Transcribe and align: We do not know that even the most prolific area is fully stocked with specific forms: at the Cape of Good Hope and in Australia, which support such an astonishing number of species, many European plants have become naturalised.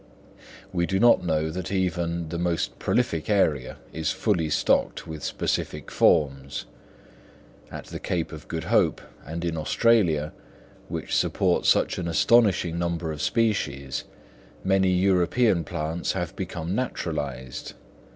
We 0.73 0.87
do 0.87 0.97
not 0.99 1.23
know 1.23 1.51
that 1.51 1.71
even 1.71 2.29
the 2.29 2.39
most 2.39 2.79
prolific 2.79 3.29
area 3.29 3.77
is 3.93 4.09
fully 4.09 4.49
stocked 4.49 5.05
with 5.05 5.23
specific 5.23 5.91
forms: 5.91 6.65
at 7.69 7.85
the 7.85 7.99
Cape 7.99 8.31
of 8.31 8.47
Good 8.47 8.63
Hope 8.63 8.99
and 9.23 9.45
in 9.45 9.55
Australia, 9.55 10.33
which 10.87 11.15
support 11.15 11.67
such 11.67 11.99
an 11.99 12.07
astonishing 12.07 12.79
number 12.79 13.11
of 13.11 13.21
species, 13.21 14.05
many 14.63 14.89
European 14.89 15.63
plants 15.63 16.13
have 16.13 16.35
become 16.35 16.73
naturalised. 16.73 17.73